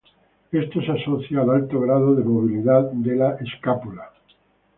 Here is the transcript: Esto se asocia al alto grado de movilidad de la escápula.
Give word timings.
Esto 0.51 0.81
se 0.81 0.93
asocia 0.93 1.41
al 1.43 1.51
alto 1.51 1.79
grado 1.81 2.15
de 2.15 2.23
movilidad 2.23 2.89
de 2.89 3.15
la 3.15 3.35
escápula. 3.35 4.09